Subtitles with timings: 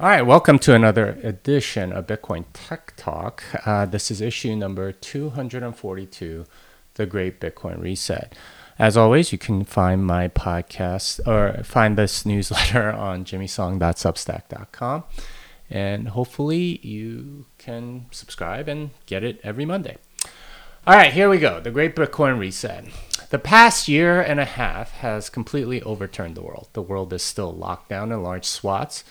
[0.00, 3.44] All right, welcome to another edition of Bitcoin Tech Talk.
[3.64, 6.46] Uh, this is issue number 242,
[6.94, 8.34] The Great Bitcoin Reset.
[8.76, 15.04] As always, you can find my podcast or find this newsletter on jimmysong.substack.com.
[15.70, 19.98] And hopefully, you can subscribe and get it every Monday.
[20.88, 21.60] All right, here we go.
[21.60, 22.86] The Great Bitcoin Reset.
[23.30, 26.68] The past year and a half has completely overturned the world.
[26.72, 29.04] The world is still locked down in large swaths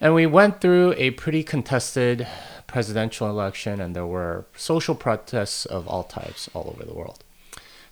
[0.00, 2.26] and we went through a pretty contested
[2.66, 7.22] presidential election, and there were social protests of all types all over the world.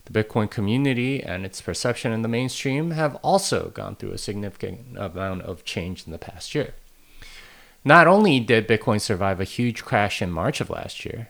[0.06, 4.98] The Bitcoin community and its perception in the mainstream have also gone through a significant
[4.98, 6.74] amount of change in the past year.
[7.84, 11.28] Not only did Bitcoin survive a huge crash in March of last year,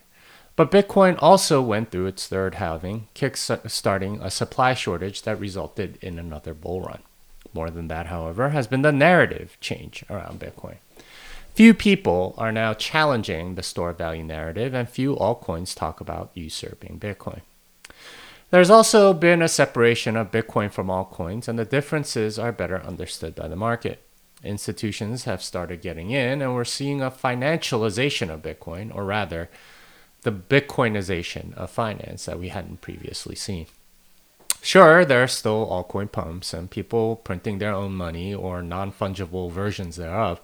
[0.57, 6.19] but Bitcoin also went through its third halving, kick-starting a supply shortage that resulted in
[6.19, 7.03] another bull run.
[7.55, 10.77] More than that, however, has been the narrative change around Bitcoin.
[11.55, 16.99] Few people are now challenging the store value narrative, and few altcoins talk about usurping
[16.99, 17.43] Bitcoin.
[18.51, 23.37] There's also been a separation of Bitcoin from altcoins, and the differences are better understood
[23.37, 24.03] by the market.
[24.43, 29.49] Institutions have started getting in, and we're seeing a financialization of Bitcoin, or rather,
[30.23, 33.67] the Bitcoinization of finance that we hadn't previously seen.
[34.65, 39.53] Sure, there are still altcoin pumps and people printing their own money or non fungible
[39.53, 40.41] versions thereof.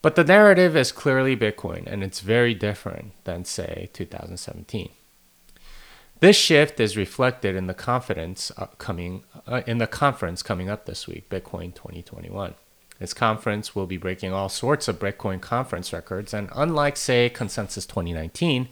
[0.00, 4.90] But the narrative is clearly Bitcoin, and it's very different than, say, 2017.
[6.20, 10.86] This shift is reflected in the confidence uh, coming uh, in the conference coming up
[10.86, 12.54] this week, Bitcoin 2021.
[13.00, 17.86] This conference will be breaking all sorts of Bitcoin conference records, and unlike, say, Consensus
[17.86, 18.68] 2019,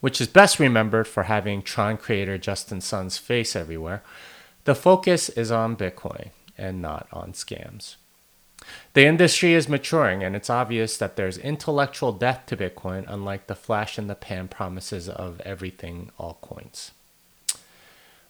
[0.00, 4.02] which is best remembered for having Tron creator Justin Sun's face everywhere,
[4.64, 7.96] the focus is on Bitcoin and not on scams.
[8.94, 13.54] The industry is maturing, and it's obvious that there's intellectual depth to Bitcoin, unlike the
[13.54, 16.90] flash in the pan promises of everything altcoins.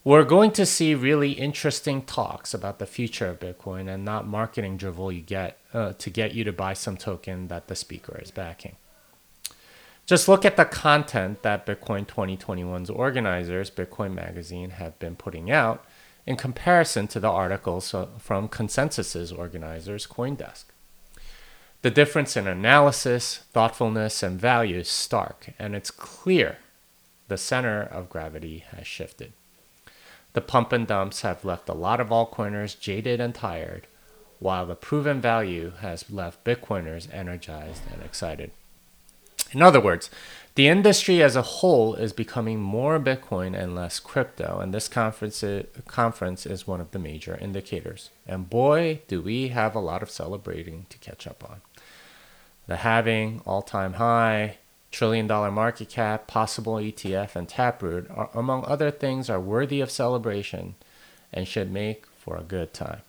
[0.05, 4.77] We're going to see really interesting talks about the future of Bitcoin and not marketing
[4.77, 8.31] drivel you get uh, to get you to buy some token that the speaker is
[8.31, 8.77] backing.
[10.09, 15.85] Just look at the content that Bitcoin 2021's organizers, Bitcoin Magazine, have been putting out
[16.27, 20.65] in comparison to the articles from Consensus's organizers, Coindesk.
[21.83, 26.57] The difference in analysis, thoughtfulness, and value is stark, and it's clear
[27.29, 29.35] the center of gravity has shifted.
[30.33, 33.87] The pump and dumps have left a lot of altcoiners jaded and tired,
[34.39, 38.53] while the proven value has left Bitcoiners energized and excited.
[39.53, 40.11] In other words,
[40.55, 45.43] the industry as a whole is becoming more Bitcoin and less crypto, and this conference
[45.43, 48.11] is, conference is one of the major indicators.
[48.27, 51.61] And boy, do we have a lot of celebrating to catch up on.
[52.67, 54.59] The halving, all time high,
[54.91, 59.91] trillion dollar market cap, possible ETF, and Taproot, are, among other things, are worthy of
[59.91, 60.75] celebration
[61.33, 63.03] and should make for a good time.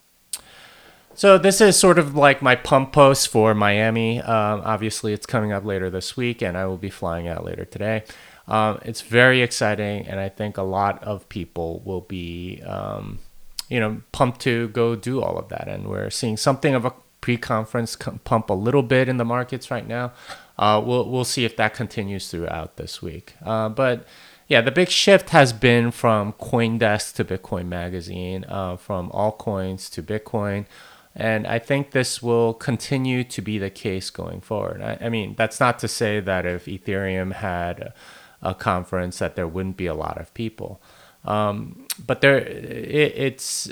[1.20, 4.22] So this is sort of like my pump post for Miami.
[4.22, 7.66] Um, obviously, it's coming up later this week, and I will be flying out later
[7.66, 8.06] today.
[8.48, 13.20] Um, it's very exciting, and I think a lot of people will be, um,
[13.68, 15.68] you know, pumped to go do all of that.
[15.68, 19.86] And we're seeing something of a pre-conference pump a little bit in the markets right
[19.86, 20.14] now.
[20.58, 23.34] Uh, we'll we'll see if that continues throughout this week.
[23.44, 24.08] Uh, but
[24.48, 30.02] yeah, the big shift has been from CoinDesk to Bitcoin Magazine, uh, from altcoins to
[30.02, 30.66] Bitcoin.
[31.20, 34.82] And I think this will continue to be the case going forward.
[34.82, 37.94] I, I mean, that's not to say that if Ethereum had a,
[38.42, 40.82] a conference that there wouldn't be a lot of people.
[41.26, 43.70] Um, but there, it, it's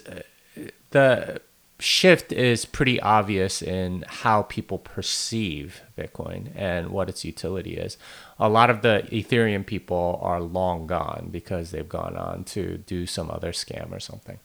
[0.90, 1.42] the
[1.80, 7.98] shift is pretty obvious in how people perceive Bitcoin and what its utility is.
[8.40, 13.06] A lot of the Ethereum people are long gone because they've gone on to do
[13.06, 14.40] some other scam or something.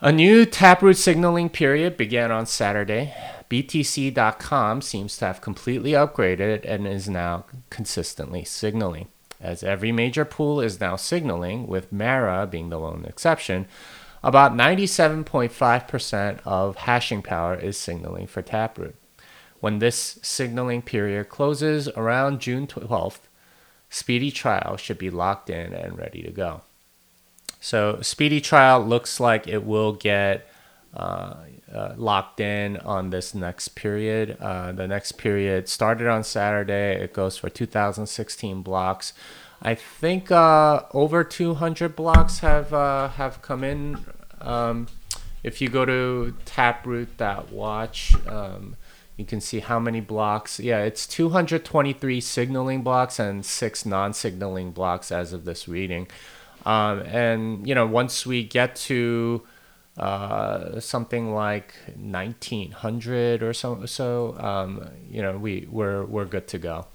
[0.00, 3.14] A new Taproot signaling period began on Saturday.
[3.48, 9.06] BTC.com seems to have completely upgraded and is now consistently signaling.
[9.40, 13.66] As every major pool is now signaling, with Mara being the lone exception,
[14.22, 18.96] about 97.5% of hashing power is signaling for Taproot.
[19.60, 23.20] When this signaling period closes around June 12th,
[23.90, 26.62] Speedy Trial should be locked in and ready to go.
[27.64, 30.46] So speedy trial looks like it will get
[30.92, 31.36] uh,
[31.74, 34.36] uh, locked in on this next period.
[34.38, 37.02] Uh, the next period started on Saturday.
[37.02, 39.14] It goes for 2016 blocks.
[39.62, 44.04] I think uh, over 200 blocks have uh, have come in.
[44.42, 44.88] Um,
[45.42, 48.76] if you go to taproot.watch, um,
[49.16, 50.60] you can see how many blocks.
[50.60, 56.08] Yeah, it's 223 signaling blocks and six non-signaling blocks as of this reading.
[56.64, 59.42] Um, and you know, once we get to
[59.98, 66.58] uh, something like 1900 or so, so um, you know, we we're we're good to
[66.58, 66.86] go.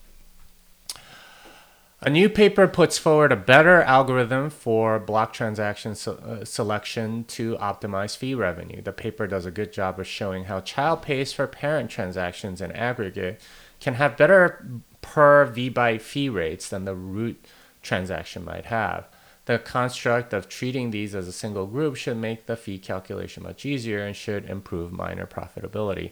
[2.01, 7.57] A new paper puts forward a better algorithm for block transaction so, uh, selection to
[7.57, 8.81] optimize fee revenue.
[8.81, 12.71] The paper does a good job of showing how child pays for parent transactions in
[12.71, 13.41] aggregate
[13.81, 14.65] can have better
[15.01, 17.45] per vbyte fee rates than the root
[17.81, 19.05] transaction might have.
[19.49, 23.65] The construct of treating these as a single group should make the fee calculation much
[23.65, 26.11] easier and should improve miner profitability.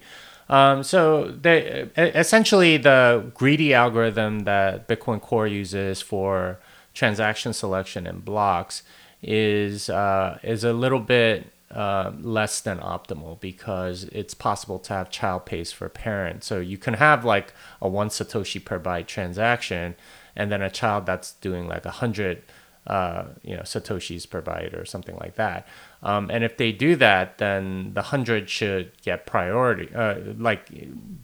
[0.49, 6.57] Um, so they essentially the greedy algorithm that Bitcoin Core uses for
[6.95, 8.81] transaction selection and blocks
[9.21, 15.11] is uh, is a little bit uh, less than optimal because it's possible to have
[15.11, 16.43] child pays for parent.
[16.43, 19.93] So you can have like a one satoshi per byte transaction,
[20.35, 22.41] and then a child that's doing like a hundred
[22.87, 25.67] uh, you know satoshis per byte or something like that.
[26.01, 29.93] Um, and if they do that, then the hundred should get priority.
[29.93, 30.71] Uh, like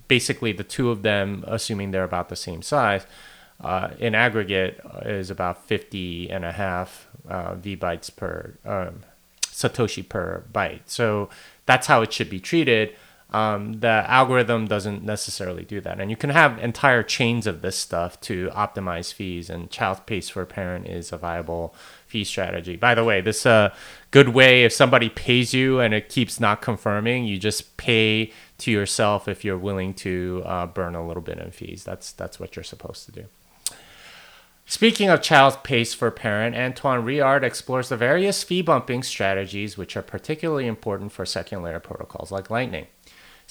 [0.07, 3.05] basically the two of them, assuming they're about the same size,
[3.61, 9.03] uh, in aggregate is about 50 and a half uh, v bytes per um,
[9.43, 10.81] satoshi per byte.
[10.85, 11.29] So
[11.65, 12.95] that's how it should be treated
[13.33, 15.99] um, the algorithm doesn't necessarily do that.
[15.99, 20.29] And you can have entire chains of this stuff to optimize fees, and child pays
[20.29, 21.73] for parent is a viable
[22.05, 22.75] fee strategy.
[22.75, 23.73] By the way, this is a
[24.11, 28.71] good way if somebody pays you and it keeps not confirming, you just pay to
[28.71, 31.83] yourself if you're willing to uh, burn a little bit in fees.
[31.83, 33.25] That's that's what you're supposed to do.
[34.65, 39.97] Speaking of child pays for parent, Antoine Riard explores the various fee bumping strategies which
[39.97, 42.87] are particularly important for second layer protocols like Lightning.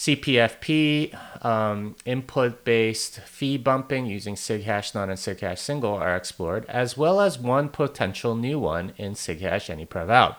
[0.02, 1.14] CPFP,
[1.44, 7.20] um, input based fee bumping using SIGHASH none and SIGHASH single are explored, as well
[7.20, 10.38] as one potential new one in SIGHASH anyprev out.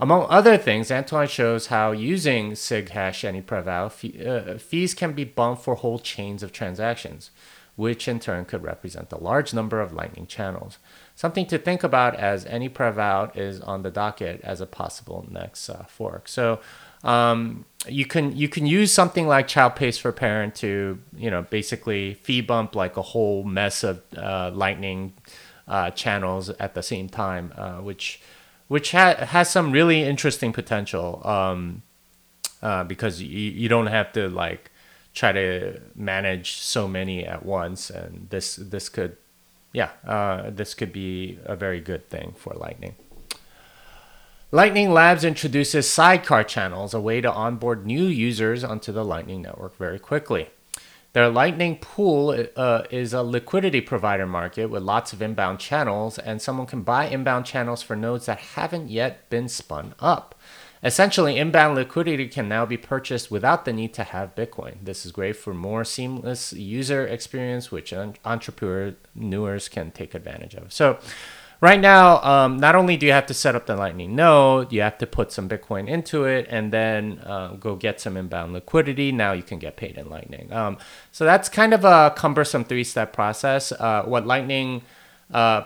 [0.00, 5.24] Among other things, Antoine shows how using SIGHASH anyprev out, fee, uh, fees can be
[5.24, 7.30] bumped for whole chains of transactions,
[7.76, 10.78] which in turn could represent a large number of Lightning channels.
[11.14, 15.68] Something to think about as anyprev out is on the docket as a possible next
[15.68, 16.28] uh, fork.
[16.28, 16.60] So
[17.04, 21.42] um, you can you can use something like child pays for parent to you know
[21.42, 25.14] basically fee bump like a whole mess of uh, lightning
[25.66, 28.20] uh, channels at the same time uh, which
[28.68, 31.82] which ha- has some really interesting potential um,
[32.62, 34.70] uh, because you, you don't have to like
[35.14, 39.16] try to manage so many at once and this this could
[39.72, 42.94] yeah uh, this could be a very good thing for lightning
[44.52, 49.76] Lightning Labs introduces sidecar channels, a way to onboard new users onto the Lightning Network
[49.76, 50.50] very quickly.
[51.12, 56.42] Their Lightning Pool uh, is a liquidity provider market with lots of inbound channels, and
[56.42, 60.34] someone can buy inbound channels for nodes that haven't yet been spun up.
[60.82, 64.78] Essentially, inbound liquidity can now be purchased without the need to have Bitcoin.
[64.82, 67.92] This is great for more seamless user experience, which
[68.24, 70.72] entrepreneurs can take advantage of.
[70.72, 70.98] So,
[71.60, 74.80] right now, um, not only do you have to set up the Lightning node, you
[74.80, 79.12] have to put some Bitcoin into it and then uh, go get some inbound liquidity.
[79.12, 80.52] Now you can get paid in Lightning.
[80.52, 80.78] Um,
[81.12, 83.72] so that's kind of a cumbersome three step process.
[83.72, 84.82] Uh, what Lightning
[85.32, 85.60] uh,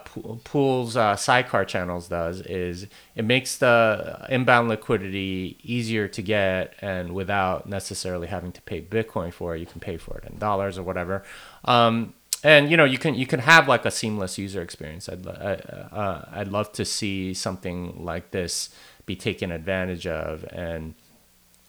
[0.44, 7.14] pools uh, sidecar channels does is it makes the inbound liquidity easier to get and
[7.14, 9.60] without necessarily having to pay Bitcoin for it.
[9.60, 11.24] You can pay for it in dollars or whatever.
[11.64, 12.12] Um,
[12.44, 15.08] and you know you can you can have like a seamless user experience.
[15.08, 18.68] I'd uh, I'd love to see something like this
[19.06, 20.94] be taken advantage of, and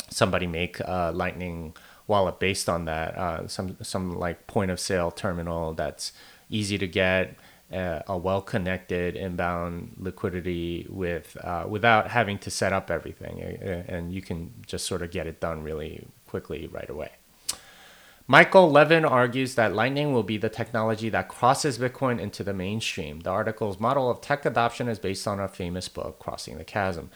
[0.09, 1.75] somebody make a Lightning
[2.07, 3.17] wallet based on that.
[3.17, 6.11] Uh, some some like point of sale terminal that's
[6.49, 7.35] easy to get.
[7.73, 14.13] Uh, a well connected inbound liquidity with uh, without having to set up everything, and
[14.13, 17.09] you can just sort of get it done really quickly right away.
[18.27, 23.19] Michael Levin argues that Lightning will be the technology that crosses Bitcoin into the mainstream.
[23.19, 27.11] The article's model of tech adoption is based on a famous book, Crossing the Chasm.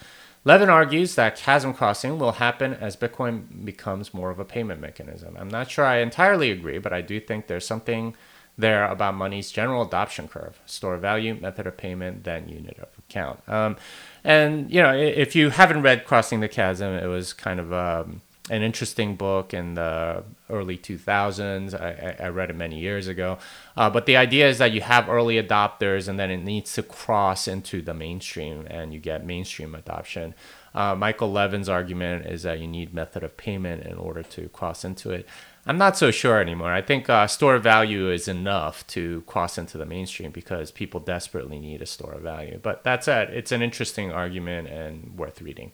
[0.46, 5.36] Levin argues that chasm crossing will happen as Bitcoin becomes more of a payment mechanism.
[5.38, 8.16] I'm not sure I entirely agree, but I do think there's something
[8.58, 13.42] there about money's general adoption curve store value, method of payment, then unit of account.
[13.48, 13.78] Um,
[14.24, 17.74] and, you know, if you haven't read Crossing the Chasm, it was kind of.
[17.74, 21.80] Um, an interesting book in the early 2000s.
[21.80, 23.38] I, I read it many years ago.
[23.78, 26.84] Uh, but the idea is that you have early adopters and then it needs to
[26.84, 30.34] cross into the mainstream and you get mainstream adoption.
[30.74, 34.84] Uh, Michael Levin's argument is that you need method of payment in order to cross
[34.84, 35.28] into it.
[35.66, 36.72] I'm not so sure anymore.
[36.72, 41.60] I think uh, store value is enough to cross into the mainstream because people desperately
[41.60, 42.60] need a store of value.
[42.62, 43.30] But that's it.
[43.30, 45.72] It's an interesting argument and worth reading.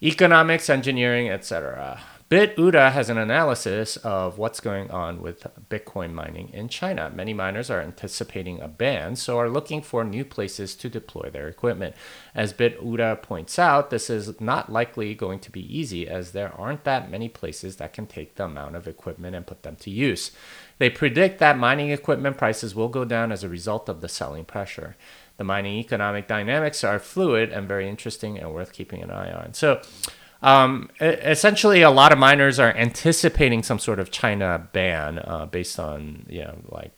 [0.00, 2.00] Economics, engineering, etc.
[2.30, 7.10] BitOODA has an analysis of what's going on with Bitcoin mining in China.
[7.10, 11.48] Many miners are anticipating a ban, so are looking for new places to deploy their
[11.48, 11.96] equipment.
[12.32, 16.84] As BitOODA points out, this is not likely going to be easy as there aren't
[16.84, 20.30] that many places that can take the amount of equipment and put them to use.
[20.78, 24.44] They predict that mining equipment prices will go down as a result of the selling
[24.44, 24.96] pressure.
[25.38, 29.54] The mining economic dynamics are fluid and very interesting and worth keeping an eye on.
[29.54, 29.80] So,
[30.42, 35.78] um, essentially, a lot of miners are anticipating some sort of China ban uh, based
[35.78, 36.92] on you know like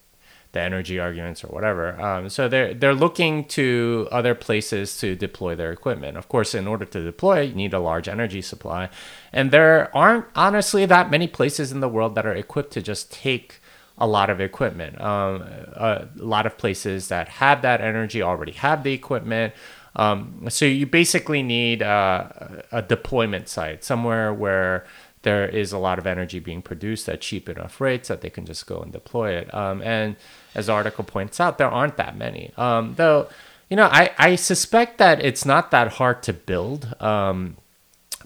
[0.52, 2.00] the energy arguments or whatever.
[2.00, 6.16] Um, so they're they're looking to other places to deploy their equipment.
[6.16, 8.90] Of course, in order to deploy, you need a large energy supply,
[9.32, 13.12] and there aren't honestly that many places in the world that are equipped to just
[13.12, 13.59] take
[14.00, 15.00] a lot of equipment.
[15.00, 19.52] Um, a lot of places that have that energy already have the equipment.
[19.96, 22.28] Um, so you basically need uh,
[22.72, 24.86] a deployment site somewhere where
[25.22, 28.46] there is a lot of energy being produced at cheap enough rates that they can
[28.46, 29.52] just go and deploy it.
[29.52, 30.16] Um, and
[30.54, 32.52] as the article points out, there aren't that many.
[32.56, 33.28] Um, though,
[33.68, 36.94] you know, I, I suspect that it's not that hard to build.
[37.00, 37.56] Um,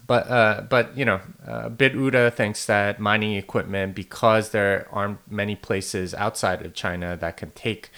[0.07, 5.55] but uh, but you know, uh, BitOODA thinks that mining equipment, because there aren't many
[5.55, 7.89] places outside of China that can take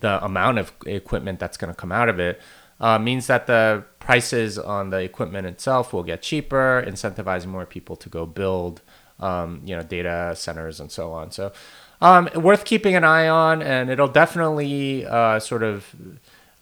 [0.00, 2.40] the amount of equipment that's going to come out of it,
[2.80, 7.96] uh, means that the prices on the equipment itself will get cheaper, incentivizing more people
[7.96, 8.82] to go build,
[9.20, 11.30] um, you know, data centers and so on.
[11.30, 11.52] So,
[12.00, 15.94] um, worth keeping an eye on, and it'll definitely uh, sort of,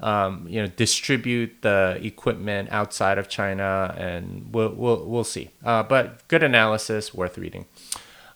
[0.00, 5.50] um, you know, distribute the equipment outside of China, and we'll we'll, we'll see.
[5.64, 7.66] Uh, but good analysis, worth reading.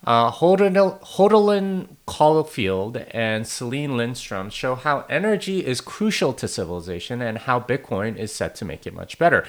[0.07, 7.59] Uh, Hodelin Caulfield and Celine Lindstrom show how energy is crucial to civilization and how
[7.59, 9.45] Bitcoin is set to make it much better.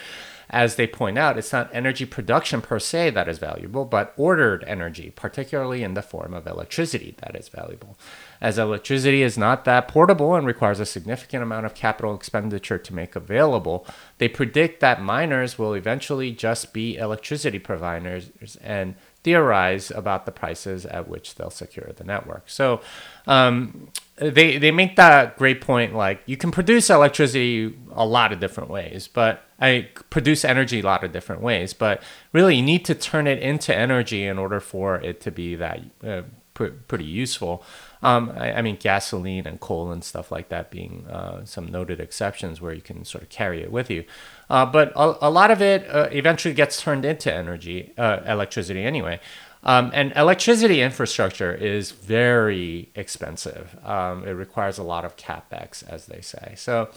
[0.49, 4.63] As they point out, it's not energy production per se that is valuable, but ordered
[4.65, 7.97] energy, particularly in the form of electricity, that is valuable.
[8.39, 12.95] As electricity is not that portable and requires a significant amount of capital expenditure to
[12.95, 13.85] make available,
[14.17, 18.29] they predict that miners will eventually just be electricity providers
[18.61, 22.49] and theorize about the prices at which they'll secure the network.
[22.49, 22.79] So
[23.25, 25.93] um, they they make that great point.
[25.93, 30.83] Like you can produce electricity a lot of different ways, but I produce energy a
[30.83, 31.73] lot of different ways.
[31.73, 32.01] But
[32.31, 35.81] really, you need to turn it into energy in order for it to be that
[36.03, 36.21] uh,
[36.53, 37.63] pr- pretty useful.
[38.03, 41.99] Um, I, I, mean, gasoline and coal and stuff like that being uh, some noted
[41.99, 44.03] exceptions where you can sort of carry it with you.
[44.49, 48.83] Uh, but a, a, lot of it uh, eventually gets turned into energy, uh, electricity
[48.83, 49.19] anyway.
[49.63, 53.77] Um, and electricity infrastructure is very expensive.
[53.83, 56.53] Um, it requires a lot of capex, as they say.
[56.55, 56.89] So,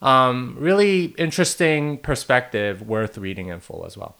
[0.00, 4.16] um, really interesting perspective, worth reading in full as well.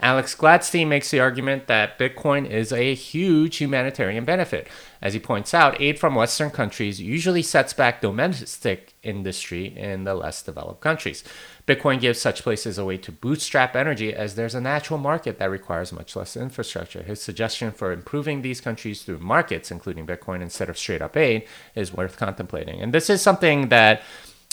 [0.00, 4.68] Alex Gladstein makes the argument that Bitcoin is a huge humanitarian benefit.
[5.00, 10.14] As he points out, aid from Western countries usually sets back domestic industry in the
[10.14, 11.22] less developed countries.
[11.66, 15.50] Bitcoin gives such places a way to bootstrap energy as there's a natural market that
[15.50, 17.02] requires much less infrastructure.
[17.02, 21.46] His suggestion for improving these countries through markets, including Bitcoin instead of straight up aid,
[21.74, 22.80] is worth contemplating.
[22.80, 24.02] And this is something that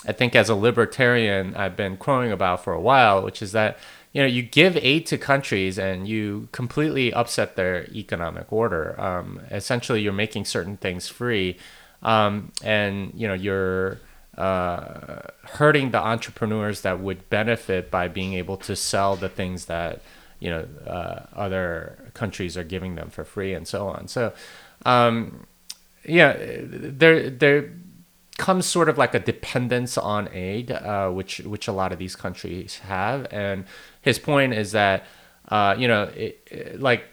[0.06, 3.78] I think as a libertarian I've been crowing about for a while, which is that
[4.14, 9.00] you know you give aid to countries and you completely upset their economic order.
[9.00, 11.58] Um, essentially, you're making certain things free,
[12.04, 14.00] um, and you know you're
[14.38, 20.02] uh, hurting the entrepreneurs that would benefit by being able to sell the things that
[20.40, 24.08] you know uh, other countries are giving them for free and so on.
[24.08, 24.34] So,
[24.86, 25.46] um,
[26.04, 27.72] yeah, there there
[28.38, 32.16] comes sort of like a dependence on aid, uh, which which a lot of these
[32.16, 33.28] countries have.
[33.32, 33.66] And
[34.02, 35.06] his point is that
[35.50, 37.06] uh, you know, it, it, like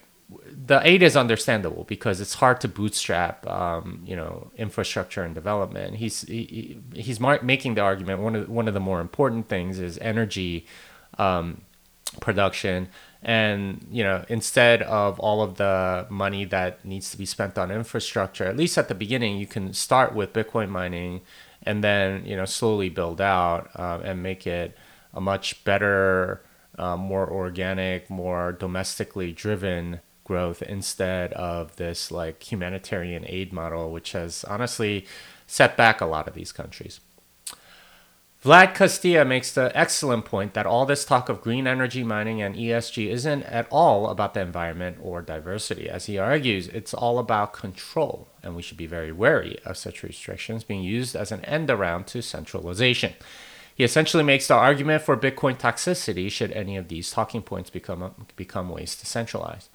[0.45, 5.95] the aid is understandable because it's hard to bootstrap, um, you know, infrastructure and development.
[5.95, 9.79] He's he, he's mar- making the argument one of one of the more important things
[9.79, 10.65] is energy
[11.17, 11.61] um,
[12.21, 12.89] production
[13.21, 17.69] and you know instead of all of the money that needs to be spent on
[17.69, 21.19] infrastructure at least at the beginning you can start with bitcoin mining
[21.63, 24.77] and then you know slowly build out uh, and make it
[25.13, 26.41] a much better
[26.77, 34.13] uh, more organic more domestically driven growth instead of this like humanitarian aid model which
[34.13, 35.05] has honestly
[35.45, 37.01] set back a lot of these countries
[38.43, 42.55] Vlad Castilla makes the excellent point that all this talk of green energy mining and
[42.55, 45.89] ESG isn't at all about the environment or diversity.
[45.89, 50.03] As he argues, it's all about control, and we should be very wary of such
[50.03, 53.13] restrictions being used as an end around to centralization.
[53.75, 58.25] He essentially makes the argument for Bitcoin toxicity should any of these talking points become,
[58.37, 59.67] become ways to centralize.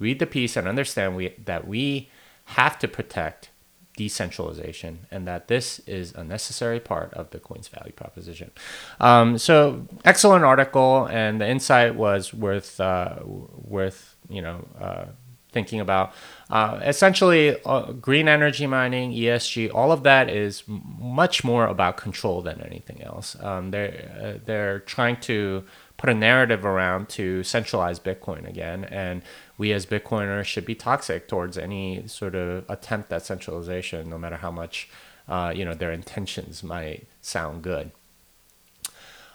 [0.00, 2.10] Read the piece and understand we, that we
[2.46, 3.50] have to protect
[3.98, 8.52] decentralization and that this is a necessary part of Bitcoin's value proposition.
[9.00, 15.06] Um, so excellent article, and the insight was worth uh, worth you know uh,
[15.50, 16.14] thinking about.
[16.48, 22.40] Uh, essentially, uh, green energy mining, ESG, all of that is much more about control
[22.40, 23.36] than anything else.
[23.40, 25.64] Um, they're uh, they're trying to
[25.98, 29.20] put a narrative around to centralize Bitcoin again, and
[29.58, 34.36] we as Bitcoiners should be toxic towards any sort of attempt at centralization, no matter
[34.36, 34.88] how much
[35.28, 37.90] uh, you know their intentions might sound good.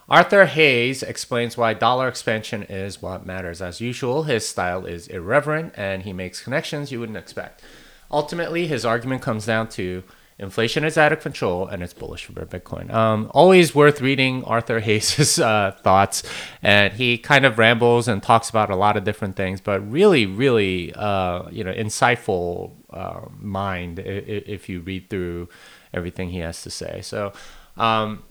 [0.10, 3.62] Arthur Hayes explains why dollar expansion is what matters.
[3.62, 7.62] As usual, his style is irreverent and he makes connections you wouldn't expect.
[8.12, 10.04] Ultimately, his argument comes down to
[10.40, 12.92] Inflation is out of control and it's bullish for Bitcoin.
[12.92, 16.24] Um, always worth reading Arthur Hayes' uh, thoughts.
[16.62, 20.26] And he kind of rambles and talks about a lot of different things, but really,
[20.26, 25.50] really, uh, you know, insightful uh, mind if, you read through
[25.94, 27.02] everything he has to say.
[27.02, 27.34] So,
[27.78, 28.24] um,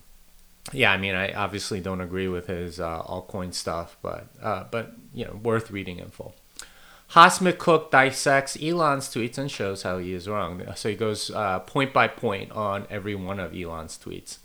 [0.73, 4.93] yeah, I mean, I obviously don't agree with his uh, altcoin stuff, but uh, but
[5.13, 6.35] you know, worth reading in full.
[7.13, 10.63] Hass McCook dissects Elon's tweets and shows how he is wrong.
[10.77, 14.39] So he goes uh, point by point on every one of Elon's tweets.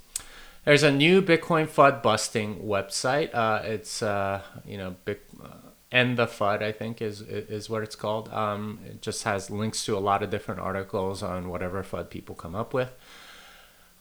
[0.65, 3.33] There's a new Bitcoin FUD busting website.
[3.33, 5.47] Uh, it's uh, you know Big, uh,
[5.93, 8.27] End the FUD, I think is is what it's called.
[8.33, 12.35] Um, it just has links to a lot of different articles on whatever FUD people
[12.35, 12.91] come up with.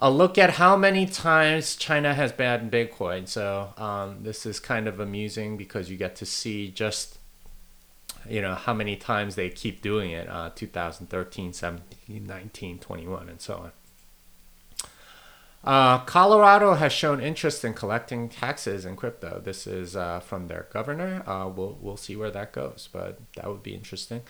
[0.01, 3.29] A look at how many times China has banned Bitcoin.
[3.29, 7.19] So um, this is kind of amusing because you get to see just
[8.29, 13.41] you know how many times they keep doing it uh, 2013 17 19 21 and
[13.41, 13.73] so on
[15.67, 19.41] uh, Colorado has shown interest in collecting taxes in crypto.
[19.43, 21.29] This is uh, from their governor.
[21.29, 24.23] Uh, we'll, we'll see where that goes, but that would be interesting.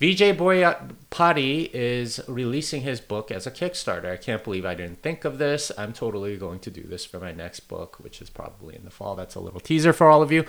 [0.00, 4.10] Vijay Boyapati is releasing his book as a Kickstarter.
[4.10, 5.70] I can't believe I didn't think of this.
[5.76, 8.90] I'm totally going to do this for my next book, which is probably in the
[8.90, 9.14] fall.
[9.14, 10.46] That's a little teaser for all of you.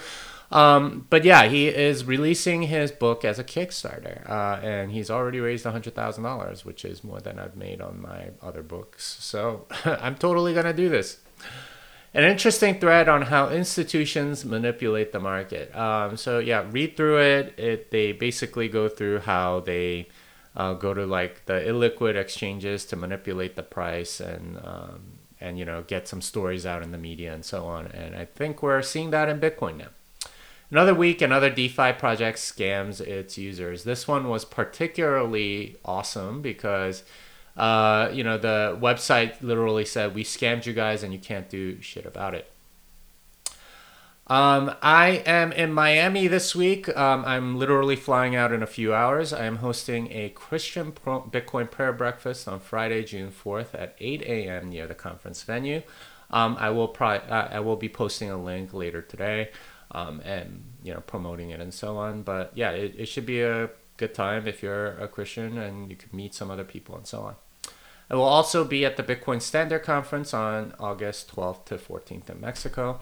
[0.51, 5.41] Um, but yeah, he is releasing his book as a Kickstarter, uh, and he's already
[5.41, 9.17] raised $100,000, which is more than I've made on my other books.
[9.19, 11.17] So I'm totally going to do this
[12.13, 15.73] an interesting thread on how institutions manipulate the market.
[15.75, 17.57] Um, so yeah, read through it.
[17.57, 20.07] It they basically go through how they
[20.55, 25.63] uh, go to like the illiquid exchanges to manipulate the price and um, and you
[25.63, 27.87] know get some stories out in the media and so on.
[27.87, 29.89] And I think we're seeing that in Bitcoin now.
[30.69, 33.83] Another week, another DeFi project scams its users.
[33.83, 37.03] This one was particularly awesome because
[37.61, 41.79] uh, you know, the website literally said, We scammed you guys and you can't do
[41.79, 42.51] shit about it.
[44.25, 46.89] Um, I am in Miami this week.
[46.97, 49.31] Um, I'm literally flying out in a few hours.
[49.31, 54.69] I am hosting a Christian Bitcoin prayer breakfast on Friday, June 4th at 8 a.m.
[54.69, 55.83] near the conference venue.
[56.31, 59.51] Um, I will pro- uh, I will be posting a link later today,
[59.91, 62.23] um, and you know promoting it and so on.
[62.23, 65.95] But yeah, it, it should be a good time if you're a Christian and you
[65.95, 67.35] can meet some other people and so on.
[68.11, 72.41] I will also be at the Bitcoin Standard Conference on August 12th to 14th in
[72.41, 72.99] Mexico.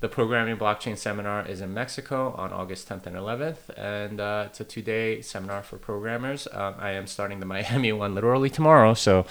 [0.00, 4.60] The Programming Blockchain Seminar is in Mexico on August 10th and 11th, and uh, it's
[4.60, 6.46] a two day seminar for programmers.
[6.52, 9.24] Um, I am starting the Miami one literally tomorrow, so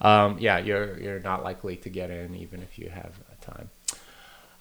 [0.00, 3.70] um, yeah, you're, you're not likely to get in even if you have time.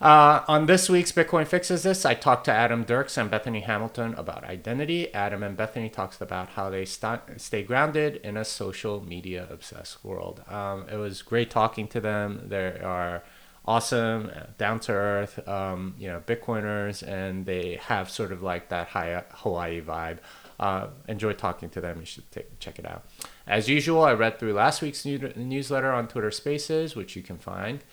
[0.02, 4.14] Uh, on this week's Bitcoin Fixes This, I talked to Adam Dirks and Bethany Hamilton
[4.14, 5.14] about identity.
[5.14, 10.02] Adam and Bethany talks about how they st- stay grounded in a social media obsessed
[10.06, 10.42] world.
[10.48, 12.46] Um, it was great talking to them.
[12.48, 13.24] They are
[13.66, 18.88] awesome, down to earth, um, you know, Bitcoiners, and they have sort of like that
[18.88, 20.20] high Hawaii vibe.
[20.62, 22.00] Uh, enjoy talking to them.
[22.00, 23.06] You should take, check it out.
[23.46, 27.38] As usual, I read through last week's new- newsletter on Twitter Spaces, which you can
[27.38, 27.84] find.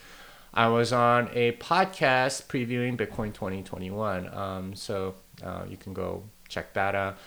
[0.56, 4.34] I was on a podcast previewing Bitcoin 2021.
[4.34, 5.14] Um, so
[5.44, 7.18] uh, you can go check that out.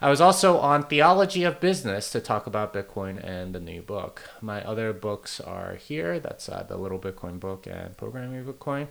[0.00, 4.22] I was also on Theology of Business to talk about Bitcoin and the new book.
[4.40, 6.18] My other books are here.
[6.18, 8.88] That's uh, the Little Bitcoin book and Programming Bitcoin.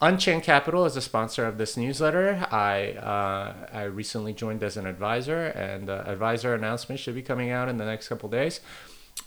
[0.00, 2.46] Unchained Capital is a sponsor of this newsletter.
[2.50, 7.50] I uh, I recently joined as an advisor, and the advisor announcement should be coming
[7.50, 8.60] out in the next couple days.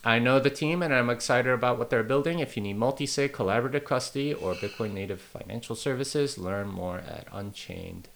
[0.04, 2.40] I know the team and I'm excited about what they're building.
[2.40, 7.28] If you need multi sig, collaborative custody, or Bitcoin native financial services, learn more at
[7.32, 8.08] unchained.com.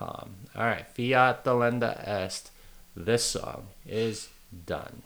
[0.00, 2.50] All right, Fiat Delenda Est.
[2.96, 4.28] This song is
[4.66, 5.02] done.